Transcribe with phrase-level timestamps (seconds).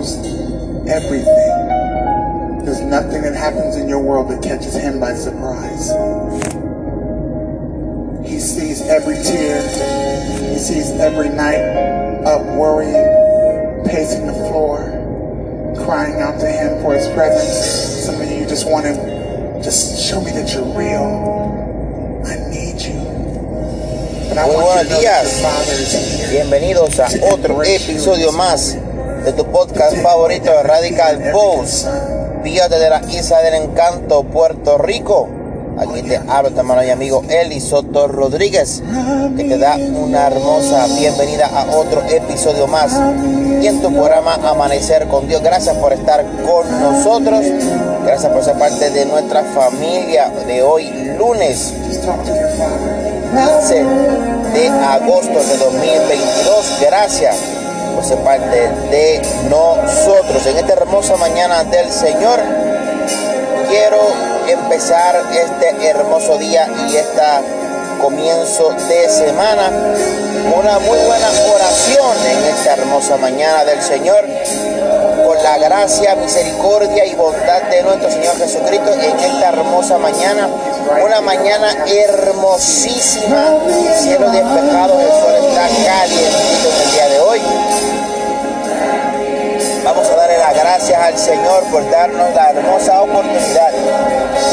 [0.00, 0.16] knows
[0.88, 2.64] everything.
[2.64, 5.90] There's nothing that happens in your world that catches him by surprise.
[8.26, 9.60] He sees every tear.
[10.52, 11.60] He sees every night
[12.24, 14.78] up worrying, pacing the floor,
[15.84, 18.04] crying out to him for his presence.
[18.04, 22.22] Some of you just want to just show me that you're real.
[22.26, 23.00] I need you.
[24.28, 25.42] But I Muy want you to buenos know that your días.
[25.42, 26.28] Father is here.
[26.30, 28.76] Bienvenidos a otro episodio más
[29.24, 31.86] de tu podcast favorito Radical Post.
[32.42, 35.28] Fíjate de la Isla del Encanto, Puerto Rico.
[35.78, 38.82] Aquí te habla tu hermano y amigo Eli Soto Rodríguez,
[39.36, 42.92] que te da una hermosa bienvenida a otro episodio más.
[43.62, 47.44] Y en tu programa Amanecer con Dios, gracias por estar con nosotros.
[48.04, 53.10] Gracias por ser parte de nuestra familia de hoy, lunes Just talk to your Father.
[53.60, 53.74] 15
[54.54, 56.78] de agosto de 2022.
[56.80, 57.59] Gracias
[57.94, 60.46] por ser parte de nosotros.
[60.46, 62.40] En esta hermosa mañana del Señor,
[63.68, 64.00] quiero
[64.48, 67.22] empezar este hermoso día y este
[68.00, 69.70] comienzo de semana
[70.58, 74.24] una muy buena oración en esta hermosa mañana del Señor
[75.24, 80.48] con la gracia, misericordia y bondad de nuestro Señor Jesucristo en esta hermosa mañana.
[81.04, 83.58] Una mañana hermosísima,
[84.00, 87.40] cielo despejado, el sol está calientito en el día de hoy.
[89.84, 93.72] Vamos a darle las gracias al Señor por darnos la hermosa oportunidad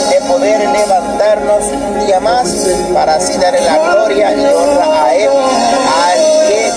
[0.10, 2.48] de poder levantarnos un día más
[2.94, 6.72] para así darle la gloria y honra a Él, al que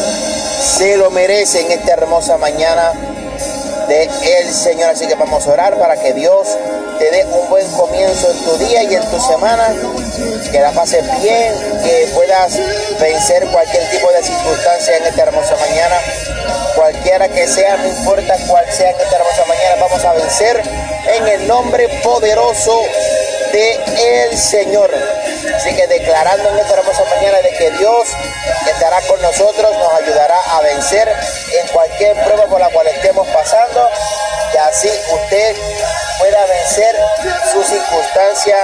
[0.63, 2.93] se lo merece en esta hermosa mañana
[3.91, 4.05] de
[4.39, 4.91] el Señor.
[4.91, 6.47] Así que vamos a orar para que Dios
[6.99, 9.75] te dé un buen comienzo en tu día y en tu semana,
[10.53, 12.57] que la pases bien, que puedas
[13.01, 15.97] vencer cualquier tipo de circunstancia en esta hermosa mañana,
[16.77, 20.63] cualquiera que sea, no importa cuál sea en esta hermosa mañana, vamos a vencer
[21.17, 22.81] en el nombre poderoso
[23.53, 24.91] de el Señor.
[25.61, 28.09] Así que declarando en esta hermosa mañana de que Dios
[28.67, 33.91] estará con nosotros, nos ayudará a vencer en cualquier prueba por la cual estemos pasando
[34.55, 35.57] y así usted
[36.19, 36.97] pueda vencer
[37.53, 38.57] su circunstancia,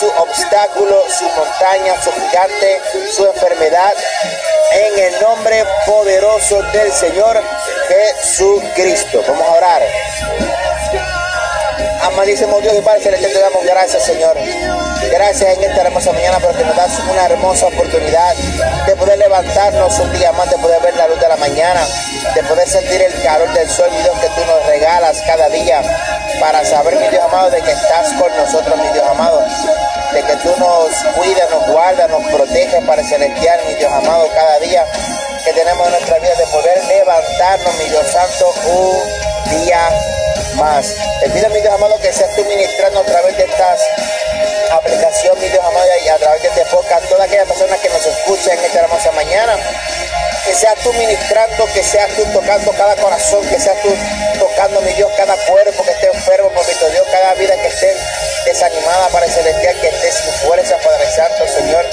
[0.00, 2.80] su obstáculo, su montaña, su gigante,
[3.14, 3.92] su enfermedad,
[4.72, 7.40] en el nombre poderoso del Señor
[7.86, 9.22] Jesucristo.
[9.28, 9.82] Vamos a orar.
[12.02, 14.36] Amadísimo Dios y Padre Celestial, te damos gracias, Señor.
[15.10, 18.34] Gracias en esta hermosa mañana porque nos das una hermosa oportunidad
[18.86, 21.80] de poder levantarnos un día más, de poder ver la luz de la mañana,
[22.34, 25.82] de poder sentir el calor del sol, mi Dios, que tú nos regalas cada día
[26.40, 29.44] para saber, mi Dios amado, de que estás con nosotros, mi Dios amado,
[30.12, 34.28] de que tú nos cuidas, nos guardas, nos proteges para el celestial, mi Dios amado,
[34.34, 34.84] cada día
[35.44, 39.88] que tenemos en nuestra vida, de poder levantarnos, mi Dios Santo, un día
[40.56, 40.94] más.
[41.20, 43.80] Te pido, mi Dios amado, que seas tú ministrando a través de estas
[44.76, 48.06] aplicación, mi Dios amado, y a través de este podcast, todas aquellas personas que nos
[48.06, 49.56] escuchan en esta hermosa mañana,
[50.44, 53.94] que seas tú ministrando, que seas tú tocando cada corazón, que seas tú
[54.38, 57.96] tocando, mi Dios, cada cuerpo que esté enfermo, porque Dios, cada vida que esté
[58.44, 61.86] desanimada para el celestial, que esté sin fuerza, Padre Santo, Señor,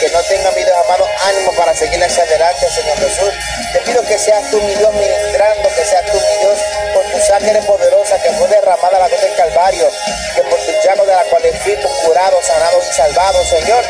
[0.00, 3.32] que no tenga, mi Dios amado, ánimo para seguir hacia adelante, Señor Jesús.
[3.72, 6.58] Te pido que seas tú, mi Dios, ministrando, que seas tú, mi Dios,
[6.94, 9.90] con tu sangre poderosa que fue derramada a la cruz del Calvario,
[10.34, 11.91] que por tu llago de la cual fuimos
[12.22, 13.84] curados, sanados y salvados, Señor.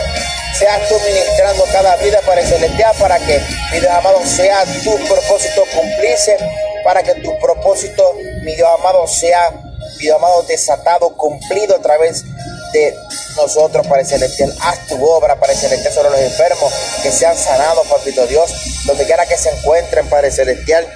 [0.58, 3.40] Seas tú ministrando cada vida para el celestial, para que,
[3.72, 6.36] mi Dios amado, sea tu propósito cumplirse,
[6.84, 12.24] para que tu propósito, mi Dios amado, sea, mi Dios amado, desatado, cumplido a través
[12.72, 12.94] de
[13.36, 14.54] nosotros, Padre Celestial.
[14.62, 16.72] Haz tu obra, Padre Celestial, sobre los enfermos,
[17.02, 18.50] que sean sanados, Papito Dios,
[18.86, 20.86] donde quiera que se encuentren, Padre Celestial.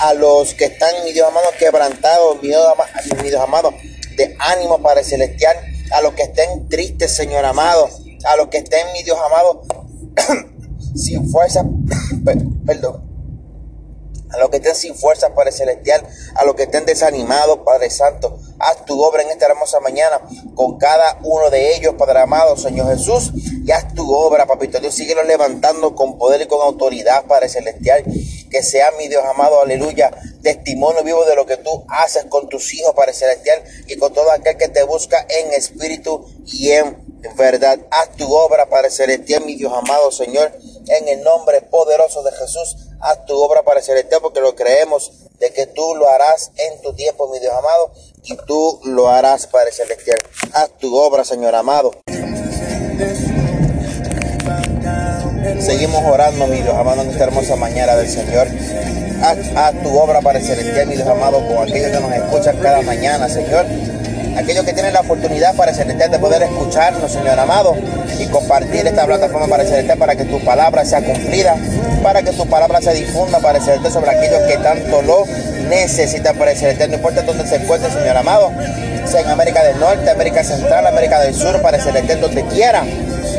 [0.00, 3.72] A los que están, mi Dios amado, quebrantados, mi Dios amado,
[4.16, 5.75] de ánimo, Padre Celestial.
[5.92, 7.88] A los que estén tristes, Señor amado.
[8.24, 9.62] A los que estén, mi Dios amado,
[10.94, 11.64] sin fuerza,
[12.24, 13.06] per- perdón
[14.30, 18.38] a los que estén sin fuerzas, Padre Celestial, a los que estén desanimados, Padre Santo,
[18.58, 20.20] haz tu obra en esta hermosa mañana
[20.54, 23.32] con cada uno de ellos, Padre amado, Señor Jesús,
[23.64, 28.04] y haz tu obra, Papito Dios, síguelo levantando con poder y con autoridad, Padre Celestial,
[28.50, 30.10] que sea mi Dios amado, aleluya,
[30.42, 34.30] testimonio vivo de lo que tú haces con tus hijos, Padre Celestial, y con todo
[34.30, 37.06] aquel que te busca en espíritu y en
[37.36, 37.78] verdad.
[37.90, 40.52] Haz tu obra, Padre Celestial, mi Dios amado, Señor,
[40.88, 42.76] en el nombre poderoso de Jesús.
[43.00, 46.94] Haz tu obra, Padre Celestial, porque lo creemos de que tú lo harás en tu
[46.94, 50.18] tiempo, mi Dios amado, y tú lo harás, Padre Celestial.
[50.52, 51.92] Haz tu obra, Señor amado.
[55.66, 58.46] Seguimos orando, mi Dios amado, en esta hermosa mañana del Señor.
[59.56, 63.28] A, tu obra para celestial, mi Dios amado, con aquellos que nos escuchan cada mañana,
[63.28, 63.66] Señor.
[64.36, 67.74] Aquellos que tienen la oportunidad para celestial de poder escucharnos, Señor amado,
[68.16, 71.56] y compartir esta plataforma para celestial para que tu palabra sea cumplida,
[72.00, 75.24] para que tu palabra se difunda para celestial sobre aquellos que tanto lo
[75.68, 76.90] necesitan para celestial.
[76.90, 78.52] No importa dónde se encuentre, Señor amado,
[79.04, 82.84] sea en América del Norte, América Central, América del Sur, para celestial donde quiera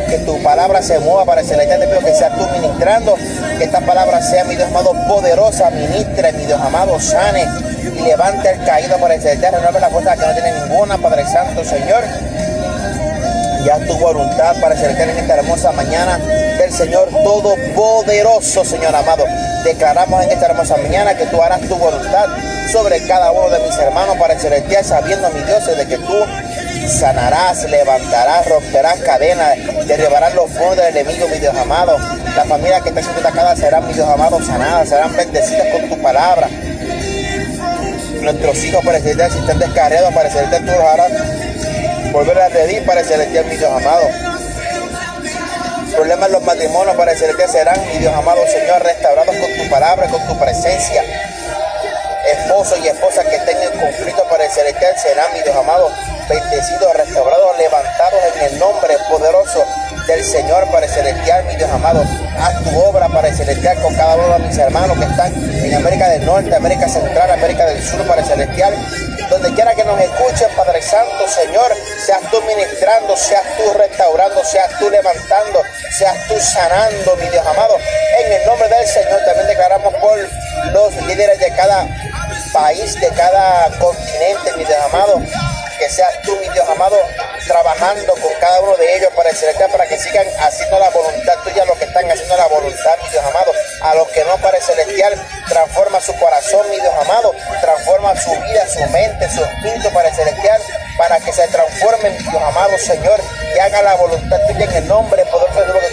[0.07, 1.80] que tu palabra se mueva para el celestial.
[1.80, 3.15] Te pido que seas tú ministrando,
[3.57, 7.45] que esta palabra sea, mi Dios amado, poderosa, ministre, mi Dios amado, sane
[7.81, 9.54] y levante el caído para el celestial.
[9.56, 12.04] Renueve la fuerza que no tiene ninguna, Padre Santo, Señor.
[13.65, 16.18] Ya tu voluntad para el celestial en esta hermosa mañana
[16.57, 19.25] del Señor Todopoderoso, Señor amado.
[19.63, 22.27] Declaramos en esta hermosa mañana que tú harás tu voluntad
[22.71, 26.25] sobre cada uno de mis hermanos para el celestial, sabiendo, mi Dios, de que tú
[26.88, 31.97] sanarás, levantarás, romperás cadenas, derribarás los fondos del enemigo, mi Dios amado.
[32.35, 36.01] La familia que está siendo atacada serán, mi Dios amado, sanadas, serán bendecidas con tu
[36.01, 36.50] palabra.
[38.21, 43.01] Nuestros hijos para el si están descarriados para el celestial, tú volver a redir para
[43.01, 44.07] el celestial, mi Dios amado.
[45.95, 49.69] Problemas en los matrimonios para el celestial serán, mi Dios amado Señor, restaurados con tu
[49.69, 51.03] palabra, con tu presencia
[52.27, 55.89] esposos y esposas que tengan conflicto para el celestial serán, mi Dios amado,
[56.27, 59.65] bendecidos, restaurados, levantados en el nombre poderoso
[60.07, 62.03] del Señor para el celestial, mi Dios amado.
[62.39, 65.74] Haz tu obra para el celestial con cada uno de mis hermanos que están en
[65.74, 68.74] América del Norte, América Central, América del Sur para el celestial.
[69.29, 71.74] Donde quiera que nos escuchen, Padre Santo, Señor,
[72.06, 75.62] seas tú ministrando, seas tú restaurando, seas tú levantando,
[75.97, 77.77] seas tú sanando, mi Dios amado.
[78.23, 80.18] En el nombre del Señor también declaramos por
[80.71, 81.85] los líderes de cada
[82.53, 85.21] país, de cada continente, mi Dios amado
[85.77, 86.97] que seas tú, mi Dios amado,
[87.47, 91.35] trabajando con cada uno de ellos para el celestial, para que sigan haciendo la voluntad
[91.44, 93.51] tuya, lo que están haciendo la voluntad, mi Dios amado,
[93.81, 95.13] a los que no para el celestial,
[95.47, 100.15] transforma su corazón, mi Dios amado, transforma su vida, su mente, su espíritu para el
[100.15, 100.62] celestial,
[100.97, 103.19] para que se transforme, mi Dios amado, Señor,
[103.56, 105.86] y haga la voluntad tuya en el nombre poderoso de palabra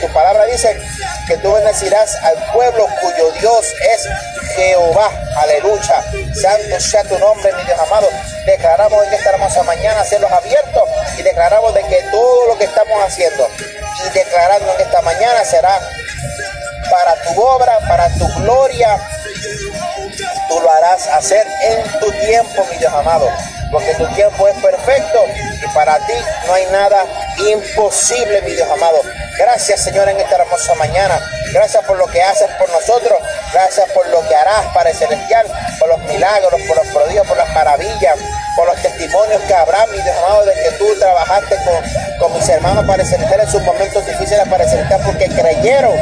[0.54, 0.80] dice,
[1.26, 4.08] que tú bendecirás al pueblo cuyo Dios es
[4.56, 6.02] Jehová, aleluya,
[6.40, 8.08] santo sea tu nombre, mi Dios amado,
[8.46, 13.02] declaramos en esta hermosa mañana cielos abiertos y declaramos de que todo lo que estamos
[13.02, 13.48] haciendo
[14.06, 15.80] y declarando en esta mañana será
[16.90, 18.98] para tu obra, para tu gloria.
[20.48, 23.28] Tú lo harás hacer en tu tiempo, mi Dios amado,
[23.70, 25.24] porque tu tiempo es perfecto
[25.62, 26.14] y para ti
[26.46, 27.04] no hay nada
[27.52, 29.00] imposible, mi Dios amado.
[29.38, 31.18] Gracias, Señor, en esta hermosa mañana.
[31.52, 33.18] Gracias por lo que haces por nosotros.
[33.52, 35.46] Gracias por lo que harás para el celestial,
[35.78, 38.16] por los milagros, por los prodigios, por las maravillas,
[38.56, 42.48] por los testimonios que habrá, mi Dios amado, de que tú trabajaste con, con mis
[42.48, 45.92] hermanos para el celestial en sus momentos difíciles para el celestial, porque creyeron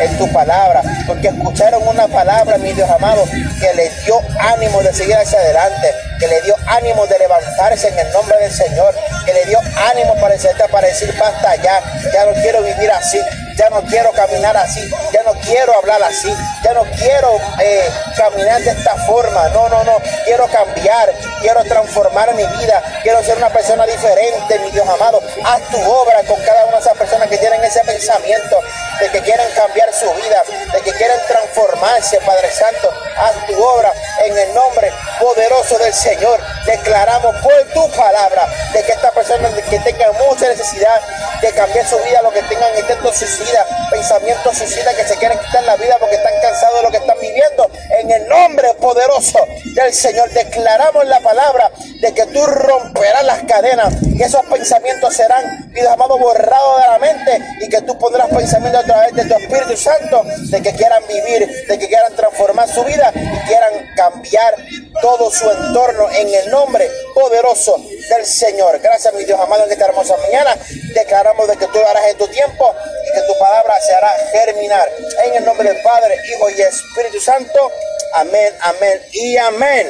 [0.00, 3.24] en tu palabra, porque escucharon una palabra, mi Dios amado,
[3.60, 7.98] que les dio ánimo de seguir hacia adelante, que le dio ánimo de levantarse en
[7.98, 8.94] el nombre del Señor,
[9.26, 9.58] que le dio
[9.90, 10.36] ánimo para
[10.68, 11.82] para decir basta ya,
[12.12, 13.20] ya no quiero vivir así,
[13.56, 14.80] ya no quiero caminar así,
[15.12, 19.84] ya no quiero hablar así, ya no quiero eh, caminar de esta forma, no, no,
[19.84, 25.22] no, quiero cambiar, quiero transformar mi vida, quiero ser una persona diferente, mi Dios amado,
[25.44, 28.58] haz tu obra con cada una de esas personas que tienen ese pensamiento
[29.00, 33.92] de que quieren cambiar su vida, de que quieren transformarse, Padre Santo, haz tu obra
[34.24, 39.78] en el nombre poderoso del Señor, declaramos por tu palabra de que estas personas que
[39.80, 41.00] tengan mucha necesidad
[41.40, 43.51] de cambiar su vida, lo que tengan intentos suicidas,
[43.92, 47.18] pensamientos suicidas que se quieren quitar la vida porque están cansados de lo que están
[47.20, 47.70] viviendo.
[48.00, 49.38] En el nombre poderoso
[49.74, 51.70] del Señor declaramos la palabra
[52.00, 56.98] de que tú romperás las cadenas y esos pensamientos serán, Dios amado, borrados de la
[56.98, 61.02] mente y que tú pondrás pensamientos a través de tu Espíritu Santo de que quieran
[61.06, 64.54] vivir, de que quieran transformar su vida y quieran cambiar
[65.00, 67.76] todo su entorno en el nombre poderoso
[68.16, 68.78] del Señor.
[68.80, 70.56] Gracias, mi Dios amado, en esta hermosa mañana.
[70.94, 72.74] Declaramos de que tú harás en tu tiempo
[73.06, 74.88] y que tu palabra se hará germinar.
[75.24, 77.70] En el nombre del Padre, Hijo y Espíritu Santo.
[78.14, 79.88] Amén, amén y amén.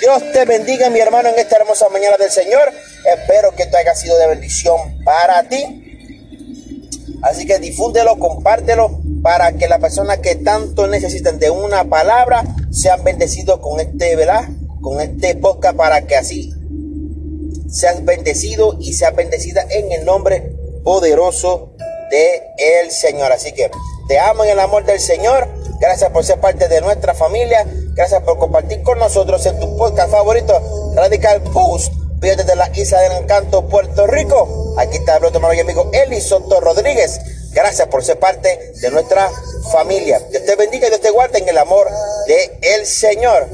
[0.00, 2.72] Dios te bendiga, mi hermano, en esta hermosa mañana del Señor.
[3.04, 5.78] Espero que esto haya sido de bendición para ti.
[7.22, 12.42] Así que difúndelo, compártelo para que las personas que tanto necesitan de una palabra
[12.72, 14.48] sean bendecidos con este, ¿verdad?
[14.80, 16.52] Con este podcast para que así
[17.72, 21.72] seas bendecido y seas bendecida en el nombre poderoso
[22.10, 23.32] de el Señor.
[23.32, 23.70] Así que
[24.06, 25.48] te amo en el amor del Señor.
[25.80, 27.66] Gracias por ser parte de nuestra familia.
[27.94, 31.92] Gracias por compartir con nosotros en tu podcast favorito, Radical Post.
[32.20, 34.76] Fíjate de la isla del encanto, Puerto Rico.
[34.78, 37.20] Aquí está el hermano y amigo Eli Soto Rodríguez
[37.52, 39.30] Gracias por ser parte de nuestra
[39.70, 40.20] familia.
[40.30, 41.86] Dios te bendiga y Dios te guarde en el amor
[42.26, 43.46] de Señor.